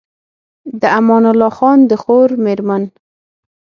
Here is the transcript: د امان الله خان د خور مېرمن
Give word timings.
د 0.81 0.83
امان 0.99 1.23
الله 1.31 1.51
خان 1.57 1.79
د 1.89 1.91
خور 2.01 2.29
مېرمن 2.45 2.83